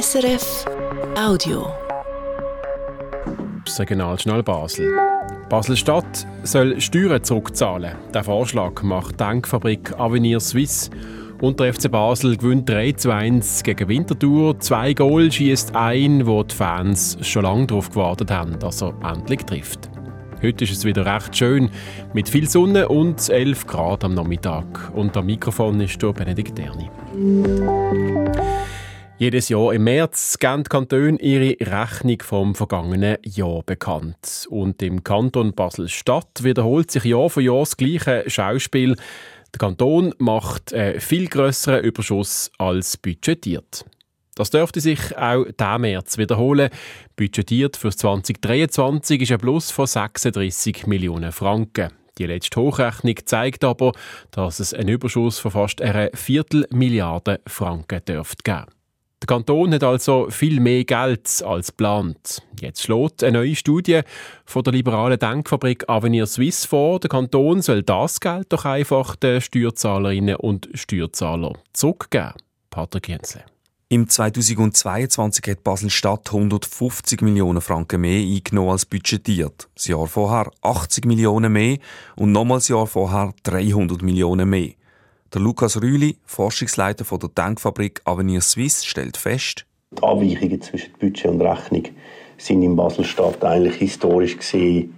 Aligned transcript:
SRF 0.00 0.64
Audio. 1.16 1.68
Das 3.64 3.78
Regionaljournal 3.78 4.42
Basel. 4.42 4.92
Basel-Stadt 5.48 6.26
soll 6.42 6.80
Steuern 6.80 7.22
zurückzahlen. 7.22 7.94
Der 8.12 8.24
Vorschlag 8.24 8.82
macht 8.82 9.20
Denkfabrik 9.20 9.96
Avenir 9.96 10.40
Suisse. 10.40 10.90
Und 11.40 11.60
der 11.60 11.72
FC 11.72 11.88
Basel 11.88 12.36
gewinnt 12.36 12.68
3 12.68 12.90
zu 12.92 13.12
1 13.12 13.62
gegen 13.62 13.88
Winterthur. 13.88 14.58
Zwei 14.58 14.94
Goal 14.94 15.30
schießt 15.30 15.76
ein, 15.76 16.26
wo 16.26 16.42
die 16.42 16.56
Fans 16.56 17.16
schon 17.20 17.44
lange 17.44 17.68
darauf 17.68 17.90
gewartet 17.90 18.32
haben, 18.32 18.58
dass 18.58 18.82
er 18.82 18.94
endlich 19.04 19.44
trifft. 19.44 19.88
Heute 20.42 20.64
ist 20.64 20.72
es 20.72 20.84
wieder 20.84 21.06
recht 21.06 21.36
schön, 21.36 21.70
mit 22.12 22.28
viel 22.28 22.50
Sonne 22.50 22.88
und 22.88 23.28
11 23.28 23.68
Grad 23.68 24.02
am 24.02 24.14
Nachmittag. 24.14 24.90
Und 24.92 25.16
am 25.16 25.26
Mikrofon 25.26 25.80
ist 25.80 26.02
der 26.02 26.12
Benedikt 26.12 26.58
Erni. 26.58 26.90
Jedes 29.16 29.48
Jahr 29.48 29.72
im 29.72 29.84
März 29.84 30.40
geben 30.40 30.64
die 30.64 30.68
Kantone 30.68 31.20
ihre 31.20 31.56
Rechnung 31.60 32.20
vom 32.20 32.56
vergangenen 32.56 33.16
Jahr 33.22 33.62
bekannt. 33.62 34.48
Und 34.50 34.82
im 34.82 35.04
Kanton 35.04 35.54
Basel-Stadt 35.54 36.42
wiederholt 36.42 36.90
sich 36.90 37.04
Jahr 37.04 37.30
für 37.30 37.40
Jahr 37.40 37.60
das 37.60 37.76
gleiche 37.76 38.24
Schauspiel. 38.26 38.96
Der 39.54 39.58
Kanton 39.60 40.14
macht 40.18 40.74
einen 40.74 41.00
viel 41.00 41.28
grösseren 41.28 41.84
Überschuss 41.84 42.50
als 42.58 42.96
budgetiert. 42.96 43.84
Das 44.34 44.50
dürfte 44.50 44.80
sich 44.80 45.16
auch 45.16 45.44
diesen 45.44 45.80
März 45.80 46.18
wiederholen. 46.18 46.70
Budgetiert 47.14 47.76
für 47.76 47.90
2023 47.90 49.22
ist 49.22 49.30
ein 49.30 49.38
Plus 49.38 49.70
von 49.70 49.86
36 49.86 50.88
Millionen 50.88 51.30
Franken. 51.30 51.92
Die 52.18 52.26
letzte 52.26 52.60
Hochrechnung 52.60 53.14
zeigt 53.24 53.62
aber, 53.62 53.92
dass 54.32 54.58
es 54.58 54.74
einen 54.74 54.88
Überschuss 54.88 55.38
von 55.38 55.52
fast 55.52 55.80
einer 55.80 56.10
Viertelmilliarde 56.14 57.40
Franken 57.46 58.04
dürfte 58.04 58.42
geben. 58.42 58.73
Der 59.24 59.36
Kanton 59.36 59.72
hat 59.72 59.82
also 59.82 60.28
viel 60.28 60.60
mehr 60.60 60.84
Geld 60.84 61.42
als 61.46 61.68
geplant. 61.68 62.42
Jetzt 62.60 62.82
schlägt 62.82 63.24
eine 63.24 63.38
neue 63.38 63.56
Studie 63.56 64.02
von 64.44 64.62
der 64.62 64.74
liberalen 64.74 65.18
Denkfabrik 65.18 65.88
Avenir 65.88 66.26
Suisse 66.26 66.68
vor, 66.68 67.00
der 67.00 67.08
Kanton 67.08 67.62
soll 67.62 67.82
das 67.82 68.20
Geld 68.20 68.52
doch 68.52 68.66
einfach 68.66 69.16
den 69.16 69.40
Steuerzahlerinnen 69.40 70.36
und 70.36 70.68
Steuerzahlern 70.74 71.56
zurückgeben. 71.72 72.34
Patrick 72.68 73.08
Jensle. 73.08 73.44
Im 73.88 74.10
2022 74.10 75.42
hat 75.48 75.64
Basel-Stadt 75.64 76.26
150 76.26 77.22
Millionen 77.22 77.62
Franken 77.62 78.02
mehr 78.02 78.20
eingenommen 78.20 78.72
als 78.72 78.84
budgetiert. 78.84 79.70
Das 79.74 79.86
Jahr 79.86 80.06
vorher 80.06 80.50
80 80.60 81.06
Millionen 81.06 81.50
mehr 81.50 81.78
und 82.16 82.30
nochmals 82.32 82.64
das 82.64 82.76
Jahr 82.76 82.86
vorher 82.86 83.32
300 83.44 84.02
Millionen 84.02 84.50
mehr. 84.50 84.72
Der 85.34 85.42
Lukas 85.42 85.82
Rüli, 85.82 86.16
Forschungsleiter 86.26 87.04
von 87.04 87.18
der 87.18 87.28
Denkfabrik 87.28 88.02
Avenir 88.04 88.40
Suisse, 88.40 88.86
stellt 88.86 89.16
fest, 89.16 89.66
die 89.90 90.00
Abweichungen 90.00 90.62
zwischen 90.62 90.92
Budget 90.92 91.26
und 91.26 91.40
Rechnung 91.40 91.88
sind 92.38 92.62
in 92.62 92.76
Basel-Stadt 92.76 93.42
eigentlich 93.42 93.74
historisch 93.74 94.36
gesehen 94.36 94.94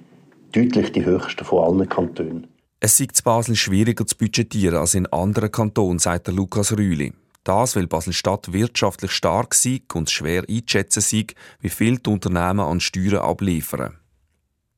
deutlich 0.52 0.92
die 0.92 1.06
höchsten 1.06 1.42
von 1.42 1.64
allen 1.64 1.88
Kantonen. 1.88 2.48
Es 2.80 3.00
ist 3.00 3.16
zu 3.16 3.22
Basel 3.22 3.56
schwieriger 3.56 4.06
zu 4.06 4.14
budgetieren 4.14 4.76
als 4.76 4.94
in 4.94 5.06
anderen 5.06 5.50
Kantonen, 5.50 5.98
sagt 5.98 6.26
der 6.26 6.34
Lukas 6.34 6.76
Rüli. 6.76 7.14
Das, 7.42 7.74
weil 7.74 7.86
Basel-Stadt 7.86 8.52
wirtschaftlich 8.52 9.12
stark 9.12 9.54
sei 9.54 9.80
und 9.94 10.10
schwer 10.10 10.44
einzuschätzen 10.46 11.00
sei, 11.00 11.28
wie 11.60 11.70
viel 11.70 11.96
die 11.96 12.10
Unternehmen 12.10 12.60
an 12.60 12.80
Steuern 12.80 13.24
abliefern. 13.24 13.96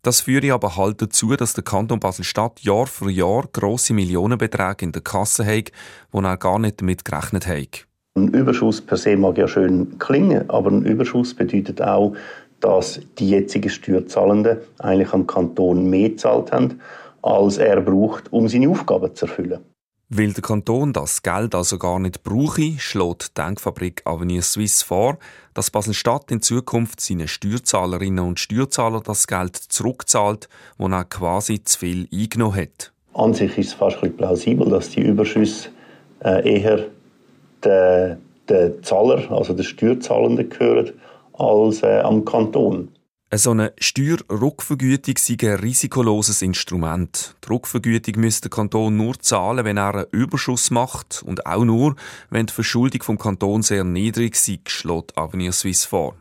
Das 0.02 0.20
führe 0.20 0.52
aber 0.52 0.77
halt 0.77 1.02
dazu, 1.02 1.34
dass 1.36 1.54
der 1.54 1.64
Kanton 1.64 2.00
Basel-Stadt 2.00 2.60
Jahr 2.60 2.86
für 2.86 3.10
Jahr 3.10 3.48
grosse 3.52 3.94
Millionenbeträge 3.94 4.84
in 4.84 4.92
der 4.92 5.02
Kasse 5.02 5.44
hat, 5.44 5.72
wo 6.12 6.20
er 6.20 6.36
gar 6.36 6.58
nicht 6.58 6.80
damit 6.80 7.05
gerechnet 7.05 7.46
hat. 7.46 7.86
Ein 8.16 8.28
Überschuss 8.28 8.80
per 8.80 8.96
se 8.96 9.16
mag 9.16 9.38
ja 9.38 9.46
schön 9.48 9.98
klingen, 9.98 10.48
aber 10.50 10.70
ein 10.70 10.84
Überschuss 10.84 11.34
bedeutet 11.34 11.82
auch, 11.82 12.14
dass 12.60 13.00
die 13.18 13.30
jetzigen 13.30 13.70
Steuerzahlenden 13.70 14.58
eigentlich 14.78 15.12
am 15.12 15.27
Kanton 15.27 15.88
mehr 15.88 16.10
gezahlt 16.10 16.52
haben, 16.52 16.80
als 17.23 17.58
er 17.58 17.80
braucht, 17.80 18.33
um 18.33 18.48
seine 18.48 18.68
Aufgaben 18.68 19.14
zu 19.14 19.27
erfüllen. 19.27 19.61
Weil 20.11 20.33
der 20.33 20.41
Kanton 20.41 20.95
das 20.95 21.23
Geld 21.23 21.55
also 21.55 21.77
gar 21.77 21.98
nicht 21.98 22.23
brauche, 22.23 22.79
schlägt 22.79 23.36
die 23.36 23.42
Denkfabrik 23.42 24.01
Avenir 24.07 24.41
Suisse 24.41 24.83
vor, 24.83 25.19
dass 25.52 25.70
Basel-Stadt 25.70 26.30
in 26.30 26.41
Zukunft 26.41 27.02
seinen 27.02 27.29
Steuerzahlerinnen 27.29 28.24
und 28.24 28.41
Steuerzahlern 28.41 29.02
das 29.05 29.27
Geld 29.27 29.55
zurückzahlt, 29.55 30.48
das 30.79 30.91
er 30.91 31.05
quasi 31.05 31.63
zu 31.63 31.79
viel 31.80 32.08
eingenommen 32.11 32.57
hat. 32.57 32.91
An 33.13 33.35
sich 33.35 33.58
ist 33.58 33.67
es 33.68 33.74
fast 33.74 34.02
ein 34.02 34.17
plausibel, 34.17 34.70
dass 34.70 34.89
die 34.89 35.02
Überschüsse 35.02 35.68
äh, 36.24 36.58
eher 36.58 36.86
den, 37.63 38.17
den 38.48 38.83
Zahler, 38.83 39.30
also 39.30 39.52
den 39.52 39.64
Steuerzahlenden 39.64 40.48
gehören, 40.48 40.91
als 41.35 41.83
äh, 41.83 42.01
am 42.01 42.24
Kanton. 42.24 42.89
So 43.34 43.50
eine 43.50 43.74
Steuerrückvergütung 43.78 45.16
sei 45.18 45.36
ein 45.42 45.58
risikoloses 45.58 46.40
Instrument. 46.40 47.34
Die 47.44 47.52
Rückvergütung 47.52 48.22
müsste 48.22 48.48
der 48.48 48.56
Kanton 48.56 48.96
nur 48.96 49.18
zahlen, 49.18 49.66
wenn 49.66 49.77
er 49.77 49.94
einen 49.94 50.06
Überschuss 50.12 50.70
macht 50.70 51.22
und 51.27 51.44
auch 51.44 51.62
nur, 51.62 51.94
wenn 52.30 52.46
die 52.46 52.55
Verschuldung 52.55 53.02
vom 53.02 53.18
Kanton 53.18 53.61
sehr 53.61 53.84
niedrig 53.84 54.34
sei, 54.34 54.61
schlägt 54.67 55.18
Avenir 55.18 55.52
Suisse 55.52 55.86
vor. 55.86 56.14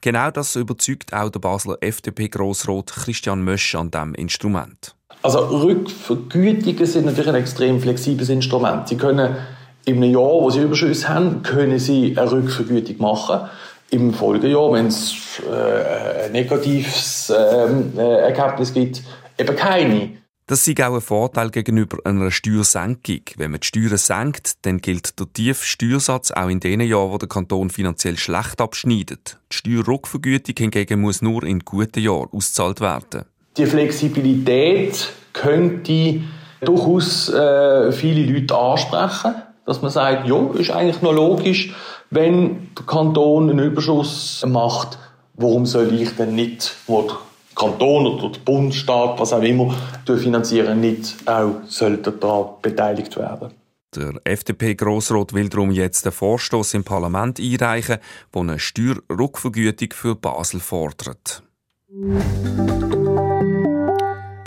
Genau 0.00 0.30
das 0.30 0.56
überzeugt 0.56 1.12
auch 1.12 1.28
der 1.28 1.40
Basler 1.40 1.76
FDP-Grossrat 1.82 2.94
Christian 2.94 3.42
Mösch 3.42 3.74
an 3.74 3.90
diesem 3.90 4.14
Instrument. 4.14 4.96
Also 5.20 5.40
Rückvergütungen 5.40 6.86
sind 6.86 7.04
natürlich 7.04 7.28
ein 7.28 7.34
extrem 7.34 7.78
flexibles 7.78 8.30
Instrument. 8.30 8.88
Sie 8.88 8.96
können 8.96 9.36
in 9.84 9.96
einem 9.96 10.14
Jahr, 10.14 10.40
wo 10.40 10.48
Sie 10.48 10.62
Überschüsse 10.62 11.10
haben, 11.10 11.42
können 11.42 11.78
Sie 11.78 12.16
eine 12.16 12.32
Rückvergütung 12.32 12.96
machen 12.98 13.50
im 13.90 14.12
Folgejahr, 14.12 14.72
wenn 14.72 14.86
es 14.86 15.40
äh, 15.48 16.24
ein 16.26 16.32
negatives 16.32 17.32
ähm, 17.36 17.92
äh, 17.96 18.20
Ergebnis 18.20 18.72
gibt, 18.72 19.02
eben 19.38 19.56
keine. 19.56 20.10
Das 20.48 20.64
ist 20.66 20.80
auch 20.80 20.94
ein 20.94 21.00
Vorteil 21.00 21.50
gegenüber 21.50 21.98
einer 22.04 22.30
Steuersenkung. 22.30 23.22
Wenn 23.36 23.50
man 23.50 23.60
die 23.60 23.66
Steuern 23.66 23.96
senkt, 23.96 24.64
dann 24.64 24.78
gilt 24.78 25.18
der 25.18 25.26
tiefe 25.32 25.64
Steuersatz 25.64 26.30
auch 26.30 26.48
in 26.48 26.60
den 26.60 26.82
Jahren, 26.82 27.10
wo 27.10 27.18
der 27.18 27.28
Kanton 27.28 27.68
finanziell 27.68 28.16
schlecht 28.16 28.60
abschneidet. 28.60 29.38
Die 29.50 29.56
Steuerrückvergütung 29.56 30.54
hingegen 30.56 31.00
muss 31.00 31.20
nur 31.20 31.42
in 31.42 31.60
guten 31.60 31.98
Jahren 32.00 32.28
ausgezahlt 32.30 32.80
werden. 32.80 33.24
Die 33.56 33.66
Flexibilität 33.66 35.08
könnte 35.32 36.20
durchaus 36.60 37.28
äh, 37.28 37.90
viele 37.90 38.32
Leute 38.32 38.56
ansprechen, 38.56 39.34
dass 39.64 39.82
man 39.82 39.90
sagt, 39.90 40.28
ja, 40.28 40.50
ist 40.54 40.70
eigentlich 40.70 41.02
noch 41.02 41.12
logisch, 41.12 41.74
wenn 42.16 42.74
der 42.74 42.86
Kanton 42.86 43.50
einen 43.50 43.58
Überschuss 43.58 44.44
macht, 44.48 44.98
warum 45.34 45.66
soll 45.66 45.94
ich 46.00 46.10
denn 46.16 46.34
nicht, 46.34 46.74
wo 46.86 47.02
der 47.02 47.16
Kanton 47.54 48.06
oder 48.06 48.30
der 48.30 48.40
Bundesstaat, 48.40 49.20
was 49.20 49.32
auch 49.32 49.42
immer, 49.42 49.74
finanzieren, 50.06 50.80
nicht 50.80 51.16
auch 51.26 51.56
sollte 51.66 52.12
da 52.12 52.56
beteiligt 52.60 53.16
werden? 53.16 53.50
Der 53.94 54.14
FDP-Grossrat 54.24 55.32
will 55.32 55.48
darum 55.48 55.70
jetzt 55.70 56.06
einen 56.06 56.12
Vorstoß 56.12 56.74
im 56.74 56.84
Parlament 56.84 57.38
einreichen, 57.38 57.98
der 58.34 58.40
eine 58.42 58.58
Steuerrückvergütung 58.58 59.90
für 59.92 60.14
Basel 60.16 60.60
fordert. 60.60 61.42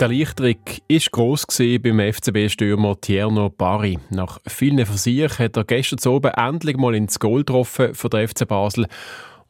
Der 0.00 0.08
Erleichterung 0.08 0.56
war 0.88 0.98
gross 1.12 1.44
beim 1.46 2.00
FCB-Stürmer 2.00 2.98
Tierno 3.02 3.50
Barry. 3.50 3.98
Nach 4.08 4.40
vielen 4.46 4.86
Versuchen 4.86 5.28
hat 5.28 5.58
er 5.58 5.64
gestern 5.64 6.10
oben 6.10 6.30
endlich 6.30 6.78
mal 6.78 6.94
ins 6.94 7.18
Goal 7.18 7.40
getroffen 7.40 7.94
für 7.94 8.08
den 8.08 8.26
FC 8.26 8.48
Basel. 8.48 8.86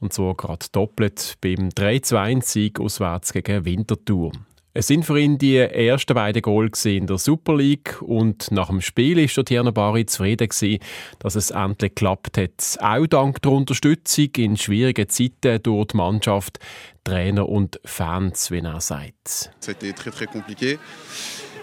Und 0.01 0.13
zwar 0.13 0.35
gerade 0.35 0.67
doppelt 0.73 1.37
beim 1.41 1.69
3-2-Sieg 1.69 2.81
auswärts 2.81 3.33
gegen 3.33 3.65
Winterthur. 3.65 4.33
Es 4.73 4.87
sind 4.87 5.05
für 5.05 5.19
ihn 5.19 5.37
die 5.37 5.57
ersten 5.57 6.15
beiden 6.15 6.43
Goals 6.43 6.85
in 6.85 7.09
der 7.09 7.19
Super 7.19 7.57
League 7.57 8.01
und 8.03 8.53
nach 8.53 8.69
dem 8.69 8.81
Spiel 8.81 9.19
ist 9.19 9.37
der 9.37 9.45
Tierno 9.45 9.73
Bari 9.73 10.07
zufrieden 10.07 10.79
dass 11.19 11.35
es 11.35 11.51
endlich 11.51 11.97
geklappt 11.97 12.39
hat. 12.39 12.79
Auch 12.81 13.05
dank 13.09 13.43
der 13.43 13.51
Unterstützung 13.51 14.29
in 14.37 14.57
schwierigen 14.57 15.09
Zeiten 15.09 15.61
durch 15.61 15.87
die 15.89 15.97
Mannschaft, 15.97 16.61
Trainer 17.03 17.49
und 17.49 17.81
Fans, 17.85 18.53
wie 18.53 18.61
er 18.61 18.81
sagt. 18.81 19.51
C'était 19.61 19.93
très 19.93 20.13
très 20.13 20.27
compliqué 20.27 20.79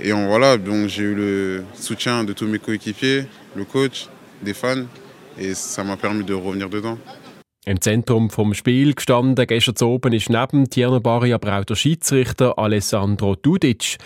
et 0.01 0.11
voilà 0.11 0.57
donc 0.57 0.89
j'ai 0.89 1.03
eu 1.03 1.15
le 1.15 1.63
soutien 1.75 2.25
de 2.25 2.33
tous 2.33 2.45
mes 2.45 2.59
coéquipiers, 2.59 3.25
le 3.55 3.63
coach, 3.63 4.09
des 4.41 4.53
fans 4.53 4.85
et 5.39 5.53
ça 5.53 5.81
m'a 5.85 5.95
permis 5.95 6.25
de 6.25 6.33
revenir 6.33 6.69
dedans. 6.69 6.97
Im 7.67 7.81
Zentrum 7.81 8.29
vom 8.29 8.53
Spiel 8.53 8.93
gestanden 8.93 9.45
gestern 9.45 9.85
oben 9.85 10.13
ist 10.13 10.29
neben 10.29 10.69
Tierno 10.69 11.01
Bari 11.01 11.33
aber 11.33 11.59
auch 11.59 11.65
der 11.65 11.75
Schiedsrichter 11.75 12.57
Alessandro 12.57 13.35
Dudic. 13.35 13.97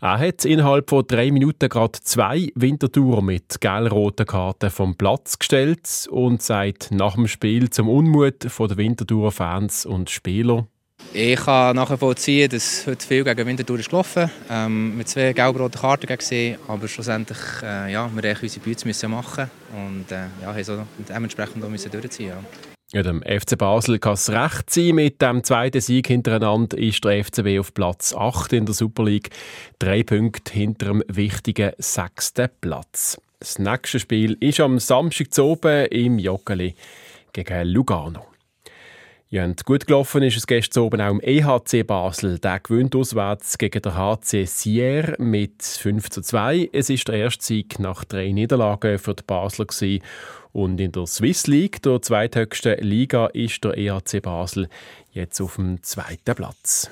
Er 0.00 0.20
hat 0.20 0.44
innerhalb 0.44 0.88
von 0.88 1.04
drei 1.04 1.32
Minuten 1.32 1.68
gerade 1.68 1.98
zwei 2.00 2.52
Wintertouren 2.54 3.24
mit 3.24 3.60
gelb-roten 3.60 4.24
Karten 4.24 4.70
vom 4.70 4.94
Platz 4.94 5.36
gestellt 5.36 6.06
und 6.12 6.42
sagt 6.42 6.92
nach 6.92 7.16
dem 7.16 7.26
Spiel 7.26 7.70
zum 7.70 7.88
Unmut 7.88 8.44
der 8.44 8.76
Winterthurer 8.76 9.32
Fans 9.32 9.84
und 9.84 10.10
Spieler. 10.10 10.68
Ich 11.12 11.40
kann 11.40 11.74
nachvollziehen, 11.74 12.48
dass 12.48 12.86
heute 12.86 13.04
viel 13.04 13.24
gegen 13.24 13.48
Winterthur 13.48 13.80
ist 13.80 13.90
gelaufen 13.90 14.30
ähm, 14.48 14.96
mit 14.96 15.08
zwei 15.08 15.32
gelb-roten 15.32 15.80
Karten 15.80 16.06
gesehen, 16.06 16.60
aber 16.68 16.86
schlussendlich 16.86 17.40
äh, 17.64 17.92
ja, 17.92 18.08
wir 18.14 18.36
unsere 18.40 18.64
Bütze 18.64 19.08
machen 19.08 19.50
und 19.72 20.12
äh, 20.12 20.26
ja, 20.40 20.62
so 20.62 20.86
dementsprechend 21.08 21.64
auch 21.64 21.68
müssen 21.68 21.90
durchziehen. 21.90 22.28
Ja. 22.28 22.77
Ja, 22.94 23.02
dem 23.02 23.22
FC 23.22 23.58
Basel 23.58 23.98
kann 23.98 24.14
es 24.14 24.30
recht 24.30 24.70
sein. 24.70 24.94
Mit 24.94 25.20
dem 25.20 25.44
zweiten 25.44 25.82
Sieg 25.82 26.06
hintereinander 26.06 26.78
ist 26.78 27.04
der 27.04 27.22
FCB 27.22 27.58
auf 27.60 27.74
Platz 27.74 28.14
8 28.14 28.54
in 28.54 28.64
der 28.64 28.74
Super 28.74 29.04
League. 29.04 29.28
Drei 29.78 30.02
Punkte 30.02 30.54
hinter 30.54 30.86
dem 30.86 31.04
wichtigen 31.06 31.72
sechsten 31.76 32.48
Platz. 32.62 33.20
Das 33.40 33.58
nächste 33.58 34.00
Spiel 34.00 34.38
ist 34.40 34.60
am 34.60 34.78
Samstag 34.78 35.34
zu 35.34 35.44
oben 35.44 35.84
im 35.88 36.18
Joggeli 36.18 36.74
gegen 37.34 37.68
Lugano. 37.68 38.24
Ja, 39.30 39.44
und 39.44 39.62
gut 39.66 39.86
gelaufen 39.86 40.22
ist 40.22 40.38
es 40.38 40.46
gestern 40.46 40.84
oben 40.84 41.02
auch 41.02 41.10
im 41.10 41.20
EHC 41.20 41.82
Basel. 41.86 42.38
Der 42.38 42.60
gewinnt 42.60 42.96
auswärts 42.96 43.58
gegen 43.58 43.82
den 43.82 43.94
HC 43.94 44.46
Sier 44.46 45.16
mit 45.18 45.62
5 45.62 46.08
zu 46.08 46.22
2. 46.22 46.70
Es 46.72 46.88
ist 46.88 47.08
der 47.08 47.16
erste 47.16 47.44
Sieg 47.44 47.78
nach 47.78 48.04
drei 48.04 48.32
Niederlagen 48.32 48.98
für 48.98 49.12
die 49.12 49.24
Basler 49.26 49.66
gewesen. 49.66 50.02
Und 50.52 50.80
in 50.80 50.92
der 50.92 51.06
Swiss 51.06 51.46
League, 51.46 51.82
der 51.82 52.00
zweithöchsten 52.00 52.78
Liga, 52.78 53.26
ist 53.26 53.62
der 53.64 53.76
EHC 53.76 54.22
Basel 54.22 54.66
jetzt 55.12 55.42
auf 55.42 55.56
dem 55.56 55.82
zweiten 55.82 56.34
Platz. 56.34 56.88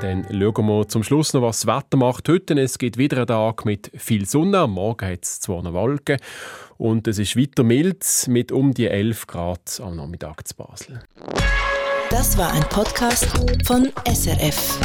Dann 0.00 0.26
schauen 0.30 0.66
wir 0.66 0.88
zum 0.88 1.02
Schluss 1.02 1.32
noch, 1.32 1.42
was 1.42 1.62
das 1.62 1.76
Wetter 1.76 1.96
macht 1.96 2.28
heute. 2.28 2.54
Es 2.60 2.78
gibt 2.78 2.98
wieder 2.98 3.16
einen 3.16 3.26
Tag 3.26 3.64
mit 3.64 3.90
viel 3.96 4.26
Sonne. 4.26 4.68
Morgen 4.68 5.08
hat 5.08 5.24
es 5.24 5.48
noch 5.48 5.72
Wolken. 5.72 6.18
Und 6.76 7.06
es 7.08 7.18
ist 7.18 7.36
weiter 7.36 7.62
mild 7.62 8.04
mit 8.28 8.52
um 8.52 8.74
die 8.74 8.88
11 8.88 9.26
Grad 9.26 9.80
am 9.82 9.96
Nachmittag 9.96 10.46
zu 10.46 10.54
Basel. 10.56 11.00
Das 12.10 12.36
war 12.36 12.52
ein 12.52 12.62
Podcast 12.68 13.26
von 13.64 13.90
SRF. 14.06 14.78